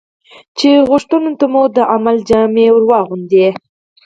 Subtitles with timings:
[0.57, 3.47] چې غوښتنو ته مو د عمل جامه ور واغوندي.